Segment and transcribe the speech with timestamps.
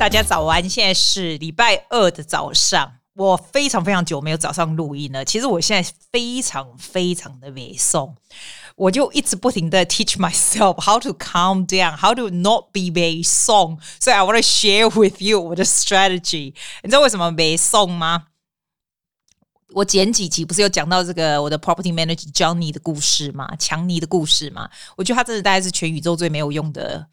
[0.00, 2.94] 大家早安，现在是礼拜二的早上。
[3.12, 5.22] 我非常非常久没有早上录音了。
[5.22, 8.16] 其实我现在非常非常的没送，
[8.76, 13.78] 我就一直不停的 teach myself how to calm down, how to not be 没送。
[14.00, 16.54] 所以 I want to share with you 我的 strategy。
[16.82, 18.28] 你知道为什么没送吗？
[19.74, 23.54] 我前几集不是有讲到这个我的 property manager Johnny 的故事吗？
[23.58, 24.70] 强尼的故事吗？
[24.96, 27.06] 我觉得他真的大概是全宇宙最没有用的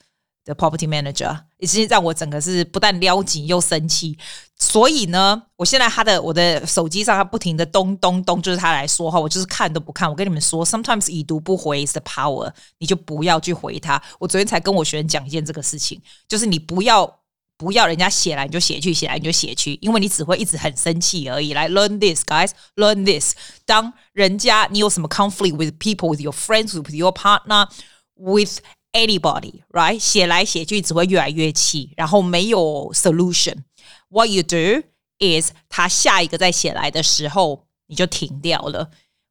[0.48, 4.18] 的 property manager，已经让我整个是不但撩紧又生气。
[4.58, 10.10] 所以呢，我现在他的我的手机上他不停的咚咚咚，就是他来说话，我就是看都不看。
[10.10, 14.02] 我跟你们说，sometimes 已读不回 is the power，你就不要去回他。
[14.18, 17.20] 我昨天才跟我学生讲一件这个事情，就是你不要。
[17.60, 21.56] 不要人家写来你就写去，写来你就写去，因为你只会一直很生气而已。
[21.56, 23.34] 来，learn this, guys, learn this。
[23.66, 27.68] 当人家你有什么 conflict with people, with your friends, with your partner,
[28.14, 28.60] with
[28.94, 30.00] anybody, right？
[30.00, 33.58] 写来写去只会越来越气，然后没有 solution。
[34.10, 34.84] What you do
[35.20, 38.90] is，他下一个再写来的时候，你就停掉了。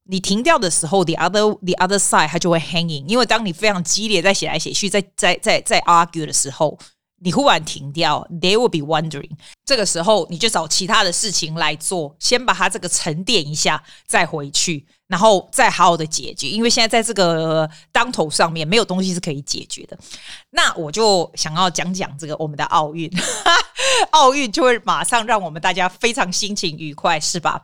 [0.09, 3.05] 你停掉的时候，the other the other side 它就会 hanging。
[3.07, 6.79] 因为当你非常激烈在写来写去，在在在在 argue 的时候。
[7.19, 9.31] 你忽然停掉，they will be wondering。
[9.65, 16.49] 这个时候你就找其他的事情来做，先把它这个沉淀一下，再回去，然后再好好的解决。
[16.49, 19.99] 因为现在在这个当头上面，没有东西是可以解决的。
[20.51, 23.11] 那我就想要讲讲这个我们的奥运，
[24.11, 27.63] 奥运就会马上让我们大家非常心情愉快，是吧？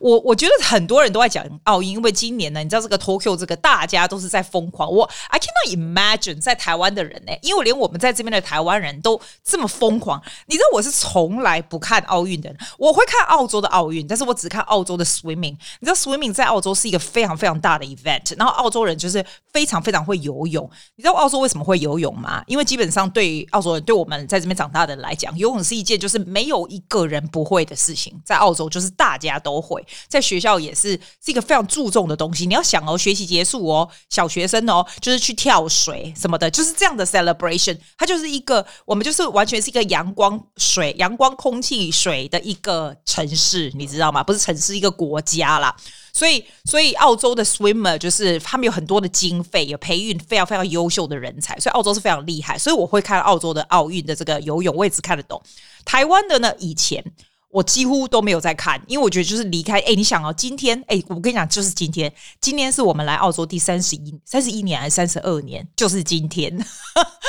[0.00, 4.90] 我我觉得很多人都在讲奥运，因为今年呢，你知道这个 Tokyo 这个大家都是在疯狂。
[4.90, 10.22] 我 I cannot imagine 在台湾的人呢，因为连我们在这边的台湾人都这么疯狂。
[10.46, 15.56] 你知道我是从来不看奥运的，我会看澳洲的奥运，但是我只看澳洲的 swimming。
[15.80, 20.68] 你知道 swimming 在澳洲是一个非常非常大的 event，然后澳洲人就是非常非常会游泳。
[20.96, 22.42] 你知道澳洲为什么会游泳吗？
[22.46, 29.86] 因为基本上对于澳洲人，对我们在这边长大的人来讲，游泳是一件就是没有一个人不会的事情，在澳洲就是大家都会。
[30.08, 32.46] 在学校也是是一个非常注重的东西。
[32.46, 37.78] 你要想哦，学习结束哦，小学生哦，就是去跳水什么的，就是这样的 celebration。
[37.96, 44.24] 它就是一个，我们就是完全是一个阳光水、阳光空气水的一个城市，你知道吗？
[44.24, 45.74] 不是城市，一个国家啦。
[46.12, 52.58] 所以，所以澳洲的 swimmer 就是他们有很多的经费，有培育非常非常优秀的人才，所以澳洲是非常厉害。
[52.58, 55.40] 所以我会看澳洲的奥运的这个游泳，我也只看得懂。
[55.84, 57.02] 台湾的呢，以前。
[57.50, 59.80] 我几乎都没有在看，因为我觉得就是离开。
[59.80, 65.66] 哎，你想哦，今天哎，我跟你讲，就是今天，今天是我们来澳洲第三十一、三十一年还是三十二年？
[65.74, 66.64] 就是今天，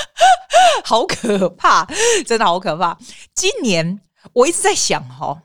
[0.85, 1.87] 好可怕，
[2.25, 2.97] 真的好可怕。
[3.33, 3.99] 今年
[4.33, 5.41] 我一直在想哈，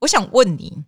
[0.00, 0.84] 我想问你，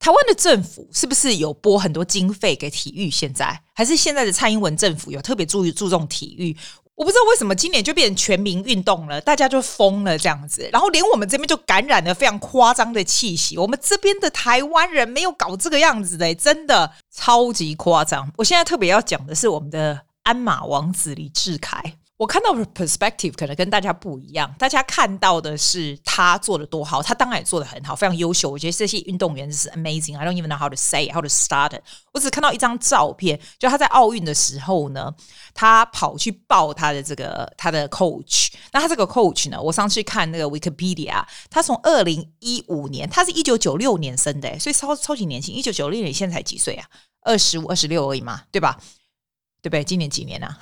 [0.00, 3.08] 台湾的政府是不是有拨很多经费给体育？
[3.08, 6.56] 现在还是现在的蔡英文政府有特别注意注重体育？
[6.96, 13.58] 我不知道为什么今年就变成全民运动了，大家就疯了这样子，然后连我们这边就感染了非常夸张的气息。
[13.58, 18.30] 我们这边的台湾人没有搞这个样子的，真的超级夸张。
[18.36, 21.96] 我现在特别要讲的是我们的鞍马王子李智凯。
[22.24, 28.48] 我看到 perspective 可能跟大家不一样，大家看到的是他做的多好，他当然也做得很好，非常优秀。
[28.48, 30.16] 我觉得这些运动员是 amazing。
[30.16, 31.78] I don't even know how to say how to start。
[32.14, 35.14] 我只看到一张照片，就他在奥运的时候呢，
[35.52, 38.48] 他跑去抱他的这个他的 coach。
[38.72, 45.54] 那他这个 coach 呢，我上次看那个 Wikipedia，他从二零一五年，他是一九九六年生的，所以超超级年轻。
[45.54, 46.88] 一九九六年现在才几岁啊？
[47.20, 48.78] 二十五、二十六而已嘛，对吧？
[49.60, 49.84] 对不对？
[49.84, 50.58] 今年几年啊？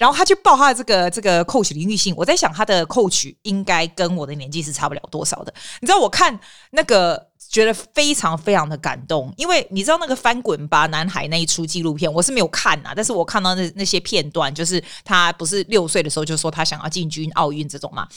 [0.00, 5.52] 然后他去报他的这个这个 coach 林育信，我在想他的 coach 应该跟我的年纪是差不了多少的。
[5.82, 6.40] 你知道我看
[6.70, 18.08] 那个觉得非常非常的感动，因为你知道那个翻滚吧男孩那一出纪录片，我是没有看啊，但是我看到那那些片段，就是他不是六岁的时候就说他想要进军奥运这种嘛。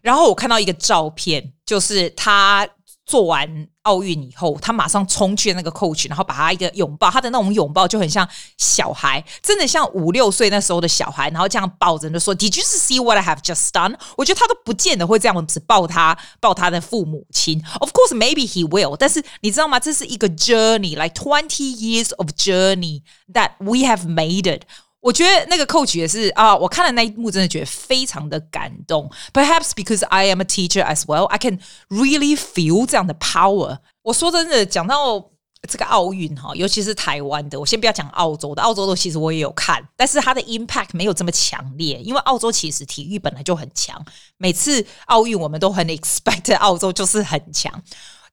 [0.00, 2.66] 然后我看到一个照片，就是他。
[3.04, 8.28] 做完奥运以后，他马上冲去那个 coach，然后把他一个拥抱，他的那种拥抱就很像
[8.58, 17.62] 小孩，真的像五六岁那时候的小孩，然后这样抱着就说：“Did you see what I have just done？” 我觉得他都不见得会这样子抱他，抱他的父母亲。
[17.78, 19.78] Of course, maybe he will，但是你知道吗？
[19.78, 23.02] 这是一个 journey，like twenty years of journey
[23.32, 24.62] that we have made it。
[25.06, 29.08] 我觉得那个 coach 也是啊，我看了那一幕，真的觉得非常的感动。
[29.32, 33.78] Perhaps because I am a teacher as well, I can really feel 这样的 power。
[34.02, 35.30] 我说真的，讲到
[35.68, 44.04] 这个奥运哈，尤其是台湾的，我先不要讲澳洲的，澳洲的其实我也有看，但是它的 impact 没有这么强烈，因为澳洲其实体育本来就很强，
[44.38, 47.80] 每次奥运我们都很 expect 澳洲就是很强。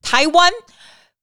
[0.02, 0.52] 台湾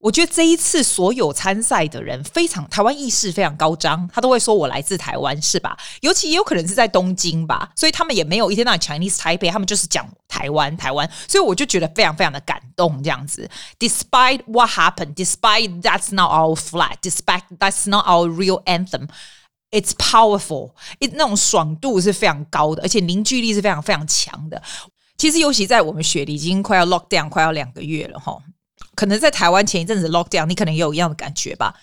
[0.01, 5.77] 我觉得这一次所有参赛的人非常台湾意识非常高涨，他都会说我来自台湾，是吧？
[6.01, 13.47] 尤其也有可能是在东京吧，所以他们也没有一天到晚 Chinese Taipei，他们就是讲台湾台湾，所以我就觉得非常非常的感动这样子。
[13.79, 19.07] Despite what happened, despite that's not our flag, despite that's not our real anthem,
[19.71, 20.73] it's powerful.
[20.99, 24.63] 那种爽度是非常高的，而且凝聚力是非常非常强的。
[25.19, 28.39] 其实尤其在我们雪梨已经快要 lock down 快要两个月了哈。
[28.95, 31.75] 可能在台湾前一阵子 lock down，你可能也有一样的感觉吧。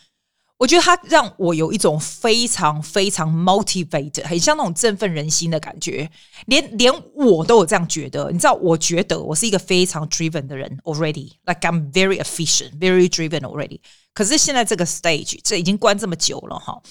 [0.57, 6.09] 我觉得它让我有一种非常非常 motivated，很像那种振奋人心的感觉。
[6.47, 8.53] 连连我都有这样觉得，你知道？
[8.55, 13.81] 我觉得我是一个非常 driven 的人 already，like I'm very efficient，very driven already。
[14.15, 16.81] 可是现在这个 stage，这已经关这么久了哈，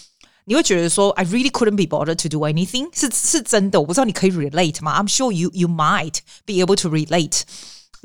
[0.44, 3.80] 你会觉得说 I really couldn't be bothered to do anything，是是真的。
[3.80, 7.40] 我不知道你可以 relate 吗？I'm sure you you might be able to relate。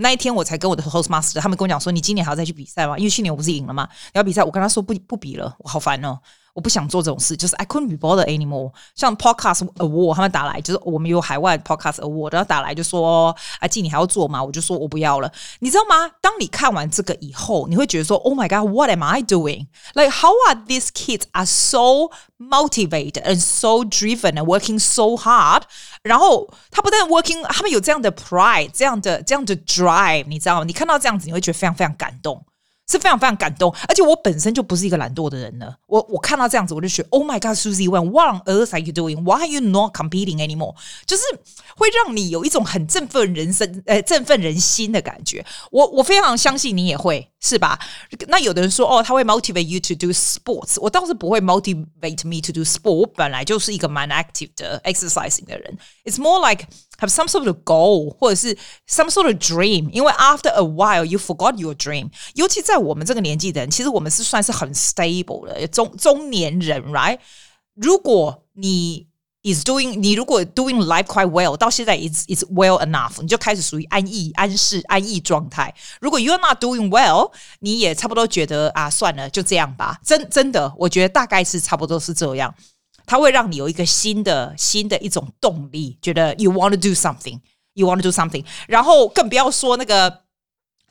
[0.02, 2.98] 那一天我才跟我的 host master，他们跟我讲说，你今年还要再去比赛吗？
[2.98, 3.88] 因为去年我不是赢了吗？
[4.14, 6.20] 要比赛，我跟他说不不比了，我好烦哦。
[6.55, 8.73] 我不想做这种事，就是 I couldn't be bothered anymore。
[8.95, 14.43] 像 Podcast Award，他们打来就是我们有海外 Podcast Award，然后打来就说阿季，你还要做吗？
[14.43, 15.31] 我就说我不要了。
[15.59, 16.11] 你知道吗？
[16.23, 19.67] 当你看完这个以后，你会觉得说 Oh my God，What am I doing?
[19.95, 25.65] Like how are these kids are so motivated and so driven and working so hard？
[26.03, 30.65] 然后他不但 working，他们有这样的 pride，这样的这样的 drive，你知道吗？
[30.65, 32.43] 你看到这样子，你会觉得非常非常感动。
[32.92, 35.74] 是非常非常感动，而且我本身就不是一个懒惰的人呢。
[35.88, 40.76] 我我看到这样子，我就觉得，Oh my God，Susie Wang，What on earth are you doing？Why are you not competing anymore？
[41.06, 41.24] 就是
[41.78, 45.46] 会让你有一种很振奋人生、呃振奋人心的感觉。
[45.72, 47.30] 我我非常相信你也会。
[47.44, 47.80] 是吧？
[48.28, 50.80] 那有的人说哦，他会 motivate you to do sports。
[50.80, 52.92] 我倒是不会 motivate me to do sport。
[52.92, 55.76] 我本来就是一个蛮 active 的 exercising 的人。
[56.06, 56.68] It's more like
[57.01, 58.57] have some sort of goal 或者是
[58.89, 59.91] some sort of dream。
[59.91, 62.11] 因为 after a while you forgot your dream。
[62.35, 67.19] 尤其在我们这个年纪的人，其实我们是算是很 stable 的中中年人，right？
[67.75, 69.07] 如果你
[69.43, 75.73] is doing 你如果 doing life quite well 到现在 is is well enough 你就开始属于安逸安适安逸状态。
[76.01, 77.31] 如果 you're not doing well，
[77.61, 80.01] 你也差不多觉得啊算了就这样吧。
[80.05, 82.53] 真真的，我觉得大概是差不多是这样。
[83.12, 88.46] 它会让你有一个新的新的一种动力，觉得 you want to do something，you want to do something。
[88.70, 90.22] 然后更不要说那个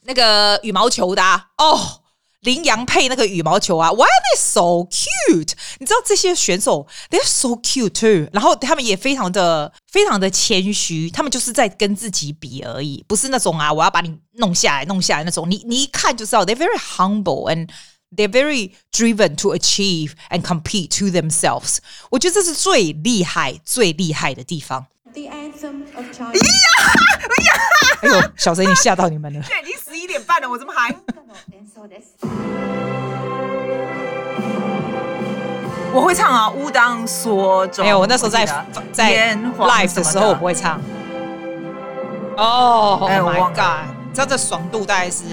[0.02, 2.02] 那个羽毛球的啊哦。
[2.42, 5.52] 羚羊配那个羽毛球啊，Why are they so cute？
[5.78, 8.30] 你知道这些选手，they're so cute too。
[8.32, 15.50] 然后他们也非常的非常的谦虚，他们就是在跟自己比而已，不是那种啊，我要把你弄下来弄下来那种。
[15.50, 17.68] 你你一看就知道，they're very humble and
[18.15, 21.77] they're very driven to achieve and compete to themselves。
[22.09, 24.87] 我觉得这是最厉害最厉害的地方。
[25.13, 26.31] The anthem of China。
[26.31, 27.51] 哎呀，
[28.01, 29.41] 哎呦，小声音吓到你们了。
[29.47, 30.95] 对，已经十一点半了，我怎么还？
[35.93, 37.85] 我会唱啊，吾当所终。
[37.85, 38.45] 没有，我那时候在
[38.91, 40.81] 在 live 的时候我不会唱。
[42.35, 43.87] 哦，Oh my God！
[44.09, 45.23] 你知道这爽度大概是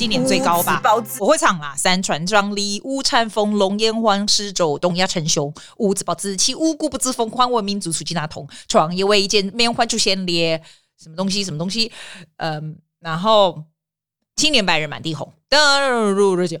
[0.00, 0.80] 今年最高吧？
[1.18, 10.62] 我会唱啦，山川壮丽，物产丰隆，炎黄实周，东亚成雄，吾自暴自弃，吾固不自封，换我民族出奇大同，创业未艰，免换出先烈，
[10.98, 11.44] 什么东西？
[11.44, 11.92] 什么东西？
[12.38, 13.64] 嗯，然后。
[14.36, 15.30] 青年白人满地红，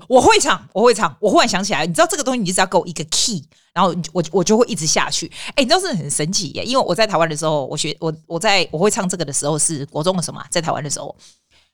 [0.06, 1.16] 我会唱，我会唱。
[1.18, 3.42] 我忽然想起来，你知道这个东西，你只要给我一个 key，
[3.72, 5.32] 然后我我就会一直下去。
[5.54, 11.16] 哎，你知道是很神奇耶，因为我在台湾的时候，我学我我在我会唱这个的时候是国中的时候嘛，在台湾的时候，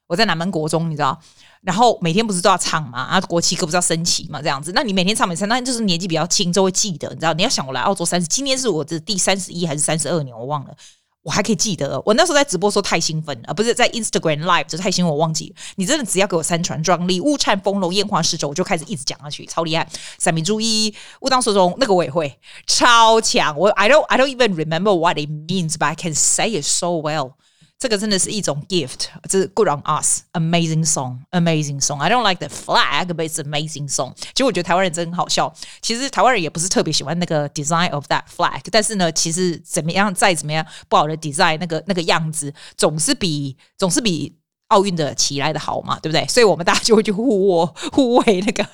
[0.07, 1.19] 我在南门国中，你知道，
[1.63, 4.73] 然后每天不是都要唱嘛，然后国旗歌不是要升旗嘛，这样子。
[4.75, 10.75] 那你每天唱每次，那就是年纪比较轻就会记得，你知道，你要想我来澳洲三十，今天是我的第三十一还是三十二年，我忘了。
[11.23, 15.53] 我还可以记得，我那时候在直播说太兴奋了，不是在 Instagram Live 就是太兴奋，我忘记。
[15.75, 19.85] 你真的只要给我山川壮丽，物产丰隆，炎黄实周，我就开始一直讲下去，超厉害。
[20.21, 23.59] 三民主义，吾当所中，那个我也会，超强。
[23.59, 26.91] 我 I don't I don't even remember what it means, but I can say it so
[26.91, 27.33] well.
[27.79, 31.99] 这个真的是一种 gift，这是 good on us，amazing song，amazing song。
[31.99, 34.15] I don't like the flag，but it's amazing song。
[34.17, 35.55] 其实我觉得台湾人真的很好笑。
[35.83, 44.37] 其实台湾人也不是特别喜欢那个 design of that flag，但是呢，其实怎么样，再怎么样不好的 design，那个那个样子总是比总是比。
[44.69, 46.27] 奥运的旗来的好嘛，对不对？
[46.27, 48.67] 所以我们大家就会去护握护卫那个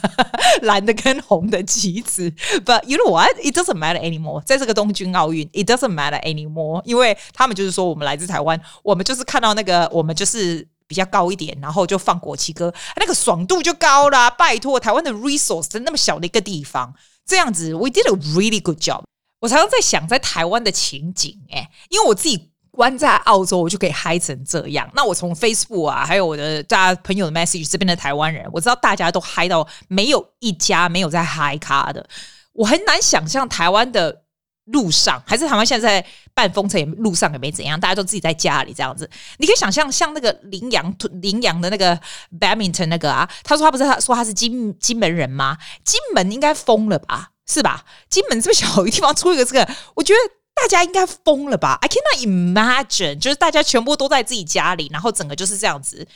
[0.62, 2.30] 蓝的跟红的旗子。
[2.64, 3.34] But you know what?
[3.42, 4.42] It doesn't matter anymore。
[4.44, 14.28] 在这个东京奥运，It doesn't matter anymore，因为他们就是说我们来自台湾，我们就是看到那个我们就是比较高一点，然后就放国旗歌，那个爽度就高啦。
[14.28, 16.92] 拜托，台湾的 resource 在那么小的一个地方，
[17.24, 19.04] 这样子，We did a really good job。
[19.40, 22.49] 我常常在想，在台湾的情景，哎，因为我自己。
[22.72, 24.88] 关在澳洲，我就可以嗨成这样。
[24.94, 32.08] 那我从 Facebook 啊，还有我的大家朋友的 message，这边的台湾人，我知道大家都嗨到没有一家没有在嗨咖的。
[32.52, 34.22] 我很难想象台湾的
[34.66, 39.08] 路上，还是台湾现在在办封城，路上也没怎样，大家都自己在家里这样子。
[39.38, 41.98] 你可以想象，像那个羚羊羚羊的那个
[42.38, 45.58] badminton 那个啊，他说他不是他说他是金金门人吗？
[45.84, 47.30] 金门应该封了吧？
[47.46, 47.84] 是吧？
[48.08, 50.39] 金门这么小一个地方出一个这个，我觉得。
[50.54, 56.06] 大家应该疯了吧？I cannot imagine，就是大家全部都在自己家里，然后整个就是这样子。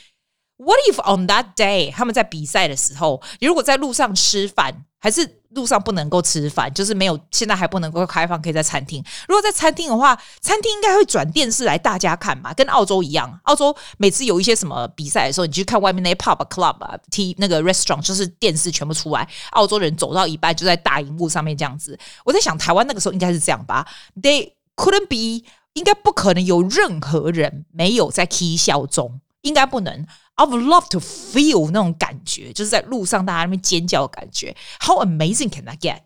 [0.57, 5.41] What if on that day 他们在比赛的时候，你如果在路上吃饭，还是？
[5.55, 9.01] 路上不能够吃饭，就是没有，现在还不能够开放，可以在餐厅。
[9.25, 13.39] 如果在餐厅的话，餐厅应该会转电视来大家看吧，跟澳洲一样。
[13.43, 21.97] 澳洲每次有一些什么比赛的时候，你去看外面那些 pub、club 啊、T 那个 restaurant，就是电视全部出来，澳洲人走到一半就在大荧幕上面这样子。
[22.25, 23.87] 我在想，台湾那个时候应该是这样吧
[24.21, 30.05] ？They couldn't be，应该不可能有任何人没有在嬉笑中，应该不能。
[30.37, 34.53] I would love to feel 那种感觉，就是在路上大家那边尖叫的感觉。
[34.81, 36.01] How amazing can I get？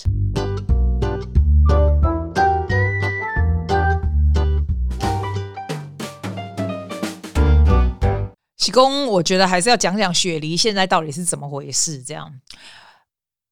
[8.58, 12.32] 喜公，我觉得还是要讲讲雪梨现在到底是怎么回事，这样。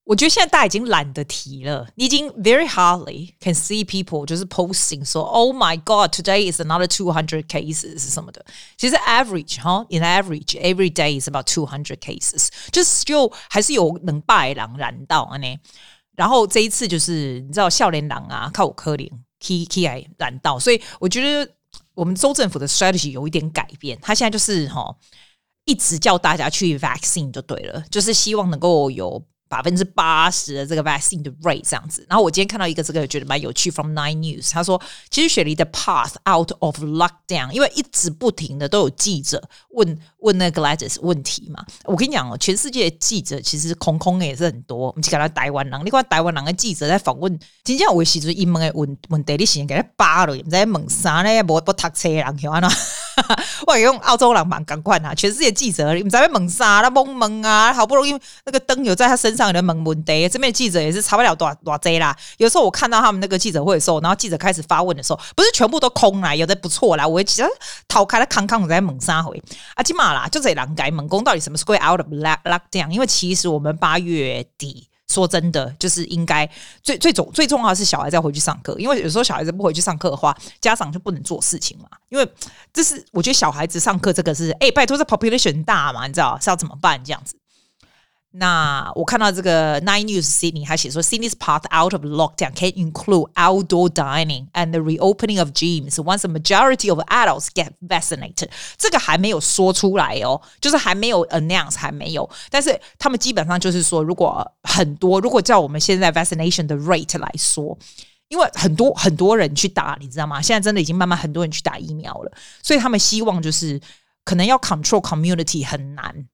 [0.08, 6.88] 我觉得现在大家已经懒得提了，你已经 very hardly can see people 就是 posting 说 Oh my God, today is another
[6.88, 8.46] two hundred cases 什么的。
[8.78, 15.58] 其实 average 哈，in average every day is about two hundred cases，就是就还是有能拜狼染到呢。
[16.16, 19.12] 然后这一次就是你知道少年郎啊，靠我可怜
[19.42, 21.52] K K I 染到，所以我觉得
[21.94, 24.96] 我们州政府的 strategy 有一点改变，他现在就是哈
[25.66, 29.22] 一直叫大家去 vaccine 就对了，就是希望能够有。
[29.48, 41.66] 百分之八十的这个 vaccine 的 rate 这样子，然后我今天看到一个这个觉得蛮有趣，from Nine News，他说其实雪梨的 path out of lockdown，因为一直不停的都有记者问问那个 Gladys 问题嘛。
[41.86, 44.88] 我跟你讲哦，全世界的记者其实空空的也是很多。
[44.88, 51.44] 我们去看到台湾人，你看台湾人的记者在访问，真正有时就一问的问问题，你先给他扒了，你在问啥呢？
[51.44, 52.70] 不不读册人去安怎？
[53.68, 56.82] 我用澳洲人蛮赶快啊，全世界记者你们在被猛杀？
[56.82, 62.16] 那懵懵啊，好不容易那个灯有在他身上有的问问题，这边记者也是差不了多多贼啦。
[62.38, 67.08] 有时候我看到他们那个记者会的时候，然后记者开始发问的时候，不是全部都空啦，有的不错啦。
[67.08, 67.48] 我其实
[67.88, 69.42] 逃开了康康，我在猛杀回
[69.76, 69.84] 啊？
[69.84, 72.90] 起码啦，就这人改猛攻到底什么是 out of lock lockdown？
[72.90, 74.88] 因为其实我们八月底。
[75.08, 76.50] 说真的，就是应该
[76.84, 81.88] 最最重最重要是小孩再回去上课，因为有时候小孩子不回去上课的话，家长就不能做事情嘛。
[82.10, 82.30] 因为
[82.74, 87.36] 这是我觉得小孩子上课这个是，哎，拜托这 population 大嘛，你知道是要怎么办这样子。
[88.32, 95.40] 那我看到这个 Nine News Sydney 还写说，Sydney's path out of lockdown can include outdoor dining and the reopening
[95.40, 98.50] of gyms once a majority of adults get vaccinated。
[98.78, 102.30] 这个还没有说出来哦，就是还没有 announce，还没有。
[102.52, 107.76] 但是他们基本上就是说，如果很多，如果照我们现在 vaccination 的 rate 来说，
[108.28, 110.42] 因为很多很多人去打，你知道吗？
[110.42, 112.32] 现在真的已经慢慢很多人去打疫苗了，
[112.62, 113.82] 所以他们希望就是
[114.26, 116.28] 可能要 control community 很难。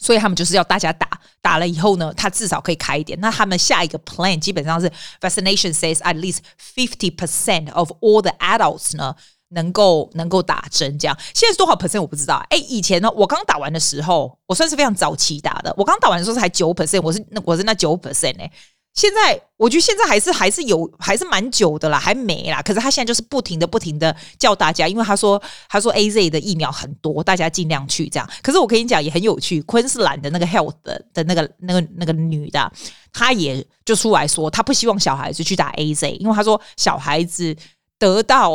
[0.00, 1.06] 所以他们就是要大家打，
[1.42, 3.16] 打了以后呢，他至少可以开一点。
[3.20, 4.90] 那他们下一个 plan 基本上是
[5.20, 9.14] vaccination says at least fifty percent of all the adults 呢
[9.50, 10.98] 能够能够打针。
[10.98, 12.42] 这样现在是多少 percent 我不知道。
[12.48, 15.72] 哎，以前呢，我刚打完的时候，我算是非常早期打的。
[15.76, 18.50] 我刚打完的时候才九 percent，我是那我是那九 percent 哎。
[18.92, 22.60] 现在我觉得现在还是还是有还是蛮久的啦，还没啦。
[22.60, 28.28] 可是他现在就是不停的不停的叫大家，因为他说他说 AZ 的疫苗很多，大家尽量去这样。
[28.42, 32.72] 可是我跟你讲也很有趣，昆士兰的那个 Health 的，的那个那个那个女的，
[33.12, 37.56] 她也就出来说，她不希望小孩子去打 AZ，因为她说小孩子
[37.98, 38.50] 得到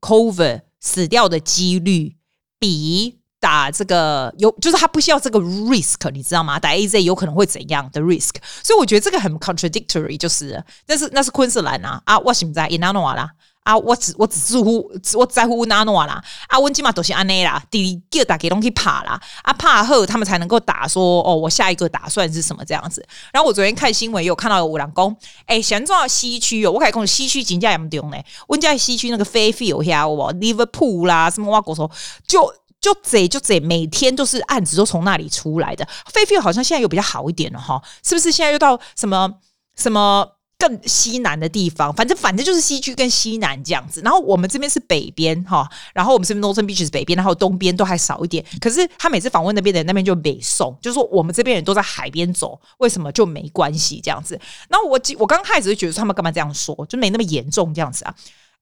[0.00, 2.16] COVID 死掉的几率
[2.58, 3.18] 比。
[3.44, 6.58] 打这个有，就是他不需要这个 risk，你知道吗？
[6.58, 8.30] 打 AZ 有可能会怎样的 risk？
[8.62, 13.30] 所以我觉得这个很 contradictory，就是，但是那是昆士兰啊啊，我现在 Inanua 啦
[13.64, 23.06] 啊，我只我只在乎我在乎 Inanua 啦啊，我起码都是安内啦，第二打给东西怕啦啊，怕后他们才能够打说哦，我下一个打算是什么这样子。
[23.30, 28.16] 然后我昨天看新闻有看到有五两公，哎，想到西区哦，我可以讲西区金价也不用呢，
[28.48, 31.90] 我在西区那个 Fairfield 下我 Liverpool 啦什么哇，我说
[32.26, 32.50] 就。
[32.84, 35.88] 就贼就贼，每天都是案子都从那里出来的。
[36.12, 38.30] 菲菲好像现在又比较好一点了哈，是不是？
[38.30, 39.36] 现在又到什么
[39.74, 41.90] 什么更西南的地方？
[41.94, 44.02] 反正反正就是西区跟西南这样子。
[44.04, 48.44] 然后我们这边是北边哈，然后我们这边 Northern Beaches 北边，然后东边都还少一点。
[48.60, 54.38] 可是他每次访问那边的人，那边就没送，就是说我们这边人都在海边走，为什么就没关系这样子？
[54.68, 58.14] 然后我我刚开始就觉得他们干嘛这样说，就没那么严重这样子啊。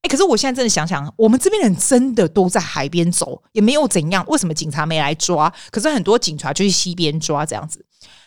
[0.03, 4.23] 哎，可是我现在真的想想，我们这边人真的都在海边走，也没有怎样。
[4.27, 5.51] 为什么警察没来抓？
[5.71, 7.85] 可是很多警察就去西边抓这样子。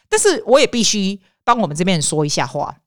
[0.09, 2.79] 但是我也必须帮我们这边人说一下话，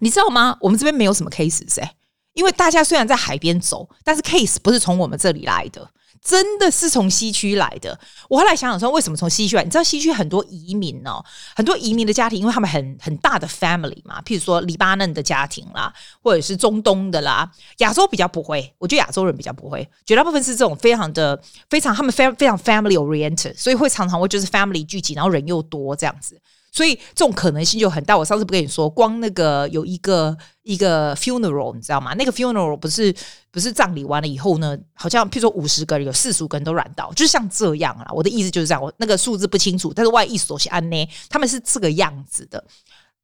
[0.00, 0.56] 你知道吗？
[0.60, 1.94] 我们这边没有什么 case 哎，
[2.34, 5.90] 因为大家虽然在海边走，但是 case 不是从我们这里来的。
[6.22, 7.98] 真的是从西区来的。
[8.28, 9.64] 我后来想想说，为什么从西区来？
[9.64, 18.72] 你知道西区很多移民哦，很多移民的家庭，因为他们很很大的 family 嘛，譬如说黎巴嫩的家庭啦，或者是中东的啦，亚洲比较不会。
[18.78, 26.40] 我觉得亚洲人比较不会，绝大部分是这种非常的非常他们非常非常 family oriented，所以会常常会就是 family 聚集，然后人又多这样子。
[26.78, 28.16] 所以这种可能性就很大。
[28.16, 32.14] 我上次不跟你说，光那个有一个一个 funeral，你知道吗？
[32.14, 33.12] 那个 funeral 不是
[33.50, 38.06] 不是葬礼完了以后呢，好像譬如说五十个人有四十五个人都染到，就像这样啊。
[38.12, 42.64] 我的意思就是这样，我那个数字不清楚，但是外意所写安呢，他们是这个样子的。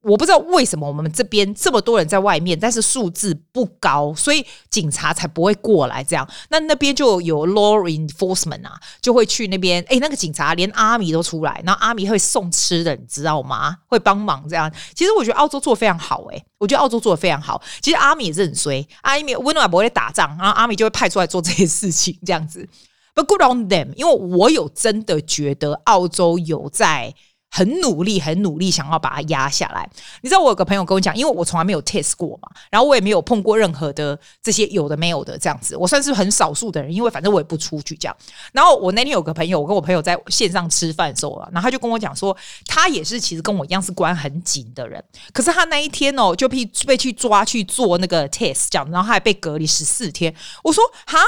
[0.05, 6.29] 我不知道为什么我们这边这么多人在外面，但是数字不高，所以警察才不会过来这样。
[6.51, 9.83] 那那边就有 law enforcement 啊，就会去那边。
[9.89, 13.77] 哎，那个警察连阿米都出来，然后阿米会送吃的，你知道吗？
[13.87, 14.71] 会帮忙这样。
[14.95, 17.63] 其实我觉得澳洲做得非常好，诶，我觉得澳洲做得非常好。
[17.81, 22.69] 其实阿米也是很衰，阿米温暖不会打仗，然后阿米就会派出来做这些事情这样子。
[23.15, 27.15] But good on them，因为我有真的觉得澳洲有在。
[27.55, 29.89] 很努力，很努力，想要把它压下来。
[30.23, 35.77] 你知道，我有个朋友跟我讲，因为我从来没有 test 过嘛，然后我也没有碰过任何的这些有的没有的这样子。
[35.77, 38.17] 我算是很少数的人，因为反正我也不出去这样。
[38.53, 50.35] 然后我那天有个朋友，我跟我朋友在线上吃饭的时候啊，然后他就跟我讲说，他也是其实跟我一样是关很紧的人，可是他那一天哦，就被被去抓去做那个 test 这样，然后他还被隔离十四天。
[50.65, 51.19] 我说哈。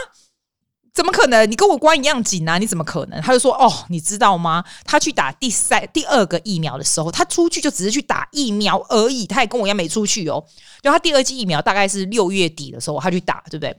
[0.97, 1.45] 怎么可能？
[1.51, 2.57] 你跟我关一样紧啊？
[2.57, 3.21] 你怎么可能？
[3.21, 4.65] 他就说：“哦，你知道吗？
[4.87, 9.27] 他去打第三、第二个疫苗的时候，他出去就只是去打疫苗而已。
[9.27, 10.43] 他也跟我一样没出去哦。
[10.81, 13.77] 就他第二剂疫苗大概是六月底的时候，他去打，对不对？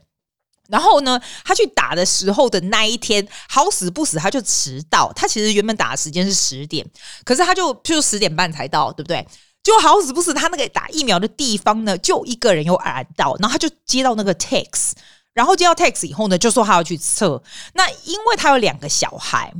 [0.68, 5.12] 然后呢，他去打的时候的那一天，好死不死他就迟到。
[5.16, 6.88] 他其实原本打的时间是十点，
[7.24, 9.26] 可是他就就十点半才到，对不对？
[9.64, 14.92] 就好死不死，他那个打疫苗的地方呢，就一个人有挨到，然后他就接到那个 text。
[15.38, 17.40] 然后接到 text 以后呢，就说他要去测。
[17.74, 19.54] 那因为他有两个小孩，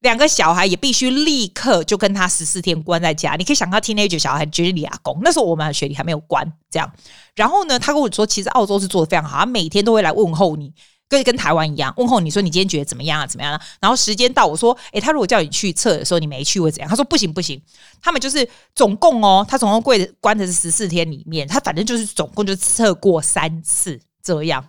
[0.00, 3.36] 两个小孩也必须立刻就跟他十四天关在家。
[3.36, 6.92] 你可以想到 teenager 小孩绝对理工，那时候我们的学历还没有关这样。
[7.36, 10.74] 然后呢，他跟我说，其实澳洲是做的非常好，他每天都会来问候你，
[11.08, 13.24] 跟跟台湾一样问候你说你今天觉得怎么样啊？
[13.24, 13.60] 怎么样啊？
[13.80, 16.90] 然后时间到，我说，诶，他如果叫你去测的时候你没去会怎样？
[16.90, 17.62] 他说不行不行，
[18.02, 24.64] 他们就是总共哦，他总共关关的是十四天里面，他反正就是总共就测过三次这样。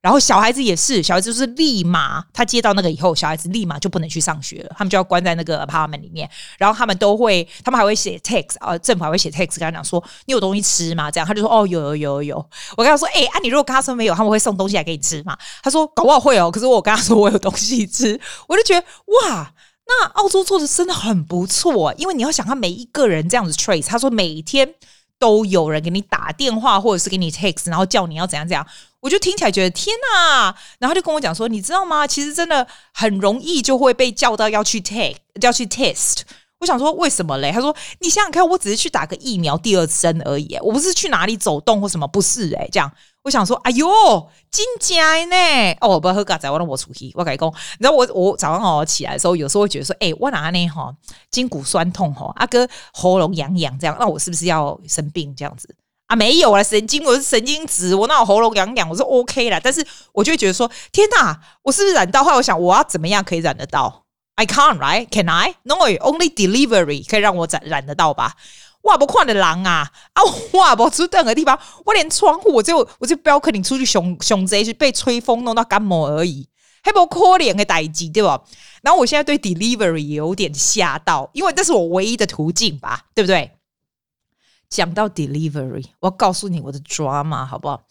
[0.00, 6.30] 然后小孩子也是，小孩子就是立马他接到那个以后，小孩子立马就不能去上学了，他们就要关在那个 apartment 里面。
[6.56, 11.10] 然后他们都会，他们还会写 text 啊，政府还会写 text 跟他讲说，你有东西吃吗？
[11.10, 12.50] 这样他就说哦，有有有有。
[12.76, 15.36] 我跟他说，哎、啊，你如果跟他说没有，他们会送东西来给你吃吗？
[15.64, 16.48] 他说搞不好会哦。
[16.48, 19.52] 可是我跟他说我有东西吃，我就觉得哇，
[19.86, 24.74] 那澳洲做的真的很不错，因为你要想他每一个人这样子 trace，他说每天
[25.18, 28.66] 都有人给你打电话或者是给你 text，然后叫你要怎样怎样。
[29.00, 32.06] 我就听起来觉得天哪，然后就跟我讲说，你知道吗？
[32.06, 36.22] 其实真的很容易就会被叫到要去 take 要去 test。
[36.58, 37.52] 我想说为什么嘞？
[37.52, 42.90] 他说你想想看，我只是去打个疫苗第二针而已，我不是去哪里走动或什么，不是诶，这样
[43.28, 43.86] 我想说，哎呦，
[44.50, 45.76] 真假呢？
[45.82, 50.90] 哦，不喝咖仔，我让我出去，我跟你讲，你知我我早上好起来的时候，有时候会觉得说，哎，我哪呢哈
[51.30, 55.74] 筋骨酸痛哈，阿哥喉咙痒痒这样，那我是不是要生病这样子？
[56.06, 59.60] 啊，没有啊，神经，我是神经质，我那我喉咙痒痒，我是 OK 啦。
[59.62, 62.24] 但是我就会觉得说，天哪，我是不是染到？
[62.24, 65.06] 后来我想，我要怎么样可以染得到？I can't, right?
[65.10, 65.56] Can I?
[65.64, 68.32] No, only delivery 可以让我染染得到吧？
[68.82, 69.90] 我也，不看的狼啊！
[70.12, 76.48] 啊，哇，不出任何地方，我连窗户，我就我就不要跟你出去熊熊贼去被吹风弄到感冒而已，
[76.82, 78.42] 还不可怜的代志，对吧？
[78.82, 83.52] 然后我现在对 delivery 有点吓到，因为这是我唯一的途径吧，对不对？
[84.70, 87.82] 讲到 delivery，我告诉你我的 drama 好不好？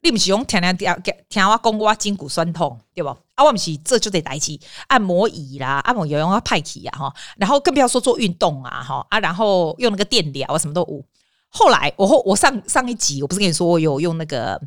[0.00, 3.08] 你不是用听听听听我讲我筋骨酸痛对不？
[3.34, 11.04] 啊，我不是这就得带起按摩椅啦，按摩油用要派起呀哈，然后更不要说做运动啊哈啊，然后用那个电疗啊什么都无。
[11.48, 14.60] 后来我后我上上一集我不是跟你说我有用那个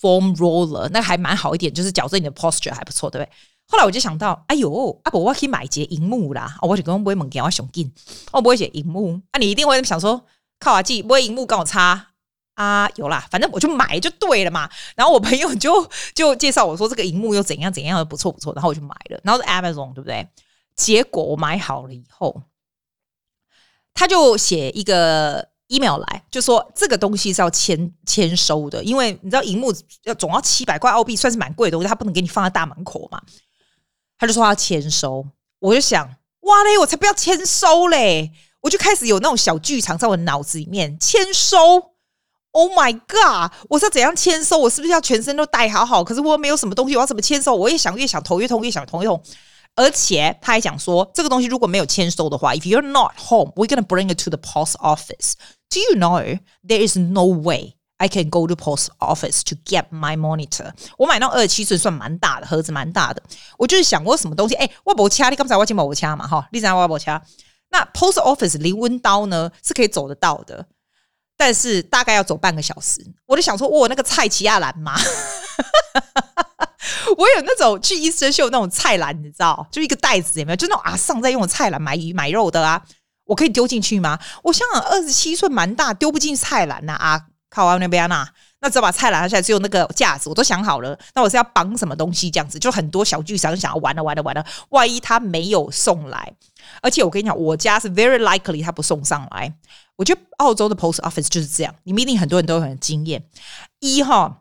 [0.00, 3.32] foam roller，那还蛮好一点，就是矫正你的 posture 还不错，对不对？
[3.68, 7.90] 后来我就想到，哎呦，阿伯我可以买一节荧幕啦，我就跟我买物件我上紧，
[8.32, 10.22] 我不会写荧幕，啊，你一定会想说。
[10.60, 10.82] 靠啊！
[10.82, 12.06] 记微萤幕跟我差
[12.54, 14.68] 啊，有啦，反正我就买就对了嘛。
[14.96, 19.20] 然后我朋友就就介绍我说这个荧幕又怎样怎样不错不错，然后我就买了。
[19.22, 20.28] 然后 Amazon 对不对？
[20.76, 22.42] 结果我买好了以后，
[23.92, 29.72] 他就写一个 email 来，就说这个东西是要签签收的，因为你知道，荧幕
[30.04, 33.20] 要总要七百块澳币，算是蛮贵的东西，他不能给你放在大门口嘛。
[34.18, 35.26] 他就说他要签收，
[35.58, 36.06] 我就想，
[36.40, 38.32] 哇嘞，我才不要签收嘞！
[38.60, 41.93] 我就开始有那种小剧场在我脑子里面，签收。
[42.54, 43.50] Oh my god！
[43.68, 44.56] 我是要怎样签收？
[44.56, 46.04] 我是不是要全身都带好好？
[46.04, 47.52] 可是我没有什么东西，我要怎么签收？
[47.52, 49.20] 我越想越想，头越痛，越想头越痛。
[49.74, 55.32] 而且他还讲说，这个东西如果没有签收的话，If you're not home, we're gonna bring it to the post office.
[55.68, 59.86] Do you know there is no way I can go to post office to get
[59.90, 60.70] my monitor？
[60.96, 63.20] 我买那二十七寸算蛮大的盒子，蛮大的。
[63.58, 64.54] 我就是想，我什么东西？
[64.54, 67.20] 哎，我不掐，你刚才我讲我掐嘛哈，你知道我不掐？
[67.70, 70.64] 那 post office 离温刀呢是可以走得到的。
[71.36, 74.94] 但是大概要走半个小时，我就想说，我那个菜奇亚兰吗？
[77.16, 80.56] 我有那种去伊斯特秀那种菜篮，你知道，就一个袋子有没有？
[80.56, 82.82] 就那种啊，上在用的菜篮买鱼买肉的啊，
[83.24, 84.18] 我可以丢进去吗？
[84.42, 87.20] 我想想，二十七寸蛮大，丢不进菜篮呐啊！
[87.50, 88.28] 靠啊那边啊，
[88.64, 90.98] 那只要把菜拿下来，只有那个架子，我都想好了。
[91.14, 92.30] 那我是要绑什么东西？
[92.30, 96.32] 这样子就很多小剧场想要玩了玩了玩了，万一他没有送来，
[96.80, 99.54] 而且我跟你讲，我家是 very likely 他不送上来。
[99.96, 103.22] 我觉得澳洲的 post office 就是这样，你们一定很多人都很经验。
[103.80, 104.40] 一哈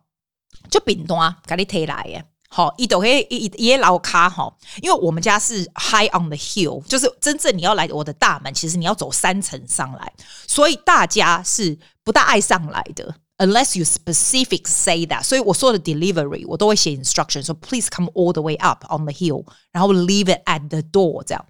[0.72, 10.14] 就饼东啊，给你推来耶，好一抖嘿一一老卡哈，因为我们家是 high on the hill，就是真正你要来我的大门，其实你要走三层上来，
[10.48, 15.23] 所以大家是不大爱上来的 ，unless you specific say that。
[15.23, 20.68] 所以我说的 delivery 我都会写 instruction，说 please come all the way up on the hill，然后 leave it at
[20.68, 21.44] the door 这样，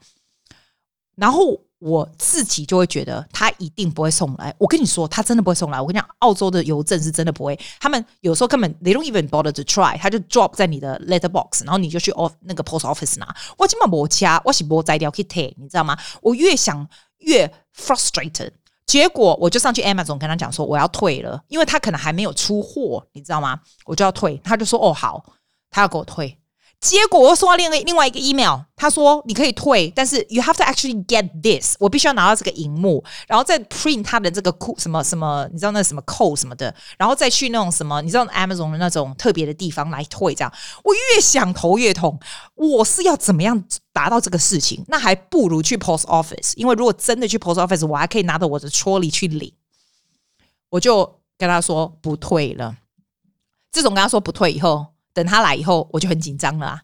[1.17, 1.61] 然后。
[1.81, 4.53] 我自己就会觉得他一定不会送来。
[4.59, 5.81] 我跟你说，他真的不会送来。
[5.81, 7.57] 我跟你讲，澳洲的邮政是真的不会。
[7.79, 13.33] 他们有时候根本 they don't even bother to try，他就 drop 在你的 letter box，然后你就去 off 那个 post office 拿。
[13.57, 15.97] 我今晚没掐，我是没摘掉去贴，你知道吗？
[16.21, 16.85] 我越想
[17.19, 18.51] 越 frustrated。
[18.86, 23.60] 结果我就上去 Amazon 跟他讲说我要退了，因为他可能还没有出货，你知道吗？
[23.86, 25.24] 我就要退，他就说哦好，
[25.70, 26.38] 他要给我退。
[26.84, 42.20] 结果我又收到另外另外一个 email，他说你可以退，但是 you have to actually get this，我必须要拿到这个荧幕，然后再 print 他的这个库什么什么，你知道那什么扣什么的，然后再去那种什么，你知道 Amazon 的那种特别的地方来退，这样我越想头越痛。
[42.56, 44.84] 我是要怎么样达到这个事情？
[44.90, 49.54] 那还不如去 post office，因为如果真的去 post office，我还可以拿着我的 trolley 去领。
[50.70, 52.76] 我就跟他说不退了。
[53.72, 54.93] 自从跟他说不退以后。
[55.14, 56.82] 等他来以后，我就很紧张了啊。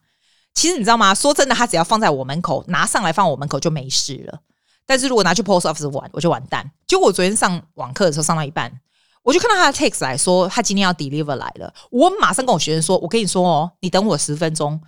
[0.53, 1.13] 其实你知道吗？
[1.13, 4.39] 说真的，他只要放在我门口，拿上来放我门口就没事了。
[4.85, 6.69] 但是如果拿去 post office 玩，我就完蛋。
[6.87, 8.71] 就我昨天上网课的时候，上到一半，
[9.21, 11.73] 我就看到他的 text 来说，他今天要 deliver 来了。
[11.91, 14.81] 我马上跟我学生说：“我跟你说哦，你等我十分钟，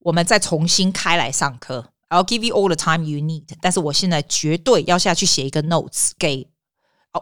[0.00, 1.92] 我们再重新开来上课。
[2.08, 3.46] I'll give you all the time you need。
[3.60, 6.48] 但是我现在绝对要下去写一个 notes 给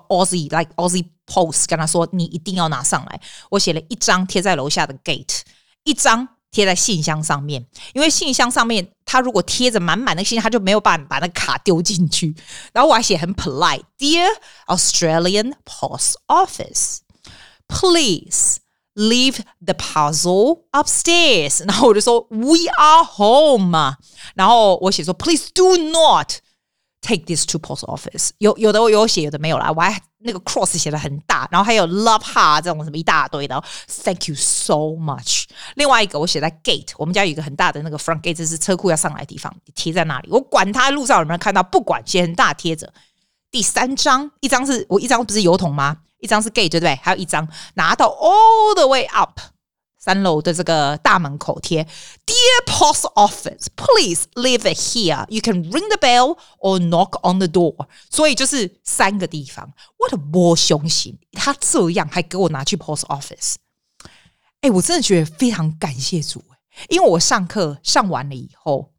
[0.10, 3.20] Aussie like Aussie Post，跟他说你一定要拿上来。
[3.50, 5.42] 我写了一张贴在楼下的 gate。”
[5.84, 12.36] 一张贴在信箱上面，因为信箱上面他如果贴着满满的信，他就没有办法把那卡丢进去。
[12.74, 14.28] 然后我还写很 polite，Dear
[14.68, 17.00] Australian Post Office,
[17.68, 18.58] please
[18.94, 21.66] leave the parcel upstairs。
[21.66, 23.96] 然后我就说 We are home。
[24.36, 26.34] 然后我写说 Please do not
[27.07, 28.31] take this to post office。
[28.39, 29.71] 有有的我有写，有的没有啦。
[29.71, 30.01] 我还。
[30.27, 33.63] 那个 cross 写的很大，然后还有 love heart 这种什么一大堆的
[34.05, 35.45] ，thank you so much。
[35.75, 40.31] 另外一个我写在 gate，我们家有一个很大的那个 front gate，是车库要上来的地方，贴在那里。
[40.31, 42.91] 我管他路上有没有看到，不管，写很大贴着。
[43.51, 45.99] 第三张，一张是我一张不是邮筒吗？
[46.21, 46.99] 一张是 gate 对不对？
[47.03, 49.39] 还有一张拿到 all the way up。
[50.05, 51.83] 三楼的这个大门口贴
[52.27, 55.25] ，Dear Post Office, please leave it here.
[55.31, 57.87] You can ring the bell or knock on the door.
[58.11, 63.55] 所以就是三个地方，我的波雄心，他这样还给我拿去 Post Office。
[64.61, 66.45] 哎，我真的觉得非常感谢主，
[66.91, 68.93] 因为我上课上完了以后，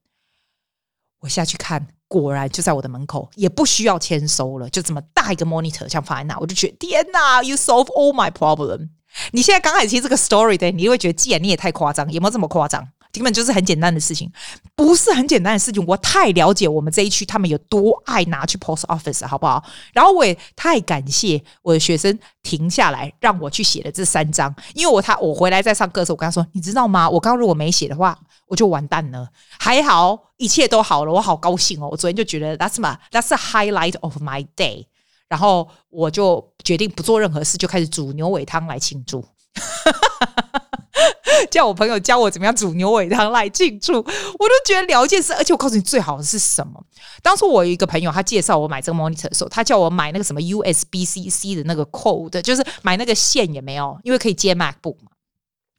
[1.20, 8.90] 我下去看，果然就在我的门口，也不需要签收了，就这么大一个 monitor 这样放在那，我就觉得天哪，You solve all my problem。
[9.32, 12.88] 你现在刚开始听这个 story 的，你会觉得，既然你也太夸张，有没有这么夸张？
[13.14, 14.30] 根本就是很简单的事情，
[14.76, 15.82] 不是很简单的事情。
[15.88, 19.64] 我太了解我们这一区他们有多爱拿去 post office，好不好？
[19.94, 27.10] 然后我也太感谢我的学生停下来让我去写的这三张，因为我他我回来在上课的时候，我跟他说，你知道吗？
[27.10, 29.30] 我刚刚如果没写的话，我就完蛋了。
[29.58, 31.88] 还好一切都好了，我好高兴哦！
[31.90, 34.88] 我昨天就觉得 that's my that's the highlight of my day。
[35.28, 39.26] 然后我就决定不做任何事，就开始煮牛尾汤来庆祝。
[41.52, 45.34] 叫我朋友教我怎么样煮牛尾汤来庆祝，我都觉得聊件事。
[45.34, 46.82] 而且我告诉你，最好的是什么？
[47.22, 55.12] 当初我有一个朋友，他介绍我买这个 monitor 的时候，他叫我买那个什么 USB-C 的那个 code，就是买那个线也没有，因为可以接 MacBook 嘛。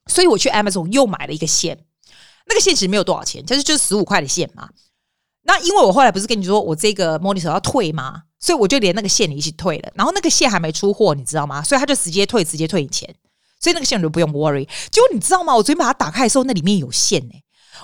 [0.07, 1.79] 所以我去 Amazon 又买了一个线，
[2.47, 4.69] 那个线其实没有多少钱，就是就是十五块的线嘛。
[5.43, 8.25] 那因为我后来不是跟你说我这个 monitor 要退吗？
[8.38, 9.90] 所以我就连那个线你一起退了。
[9.94, 11.62] 然后那个线还没出货，你知道吗？
[11.62, 13.14] 所以他就直接退，直接退你钱。
[13.59, 14.68] 所以那个线你就不用 worry。
[14.90, 15.57] 结果你知道吗？
[15.57, 17.35] 我昨天把它打开的时候，那里面有线呢、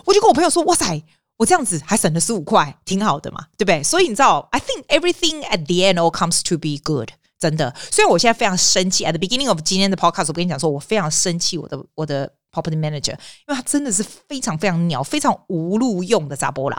[0.05, 1.03] 我就跟我朋友说：“哇塞，
[1.39, 7.09] 我这样子还省了十五块，挺好的嘛，对不对？”所以你知道，I think everything at the end all comes to be good，
[7.41, 7.75] 真的。
[7.91, 9.05] 所以我现在非常生气。
[9.05, 16.79] At the beginning of 今天的 podcast，我跟你讲说，我非常生气我的我的 property manager，因为他真的是非常非常鸟，非常无路用的查甫人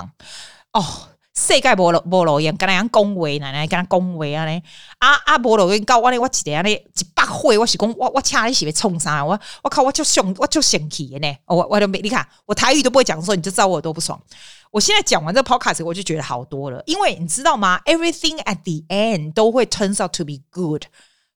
[0.73, 1.09] 哦。
[1.35, 4.61] 世界无无路用，跟人讲话，奶奶跟他讲话啊咧，
[4.99, 9.25] 啊啊无路用，搞我咧，我一个安尼一百岁，我是讲我我请你是要冲啥？
[9.25, 14.21] 我我靠，我就想我就生气的呢，我我都没你看，我台语都不会讲的时候，你就知道我有多不爽。
[14.69, 20.85] 我现在讲完这个 podcast，我就觉得好多了，因为你知道吗？Everything at the end 都会 turns out to be good.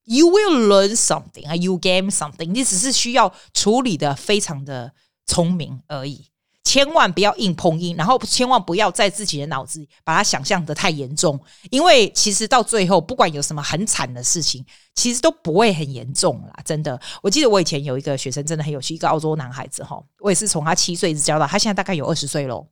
[0.06, 2.52] You will learn something, you gain something.
[2.52, 4.94] 你只是需要处理的非常的
[5.26, 6.28] 聪明而已。
[6.67, 11.39] 千万不要硬碰硬，然后千万不要在自己的脑子把它想象得太严重，
[11.71, 16.53] 因为其实到最后，不管有什么很惨的事情，其实都不会很严重啦。
[16.65, 22.67] 真的，我记得我以前有一个学生，真的很有趣，一个澳洲男孩子哈，我也是从他七岁一直教到他现在大概有二十岁喽。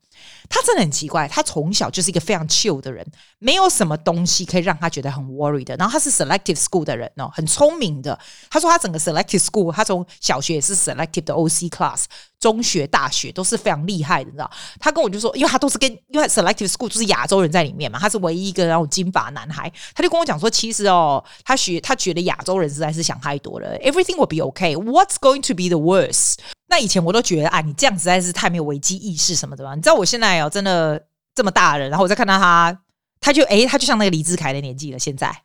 [0.49, 3.05] 他真的很奇怪，他从小就是一个非常 chill 的人，
[3.39, 5.75] 没有什么东西可以让他觉得很 worried 的。
[5.75, 8.17] 然后他是 selective school 的人哦，很聪明的。
[8.49, 12.05] 他说他整个 selective school，他从小学也是 selective 的 OC class，
[12.45, 14.47] 中学、大学都是非常厉害的，你知道？
[14.79, 24.75] 他跟我就说，因为他都是跟因为 selective school 就是亚洲人在里面嘛，他是唯一一个然后金发男孩，他就跟我讲说，其实哦，他学他觉得亚洲人实在是想太多了，everything will be okay.
[24.75, 26.36] What's going to be the worst?
[26.67, 29.73] 那以前我都觉得啊，你这样实在是太没有危机意识什么的吧？
[29.73, 31.03] 你知道我现在哦，真的
[31.34, 32.79] 这么大人，然后我再看到他，
[33.19, 34.99] 他就诶，他就像那个李智凯的年纪了。
[34.99, 35.36] 现在，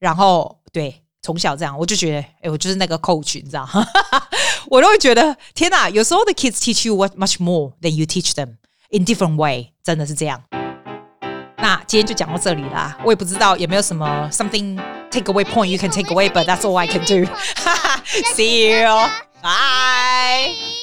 [0.00, 3.68] 然后对，从小这样，我就觉得诶，我就是那个 coach，你知道，
[4.66, 5.88] 我都会觉得天哪！
[5.90, 8.56] 有时候 the kids teach you what much more than you teach them
[8.90, 10.42] in different way，真的是这样。
[11.58, 17.28] 那今天就讲到这里啦，我也不知道有没有什么 something take away point you can take away，but that's all I can do。
[18.34, 20.77] See you，bye。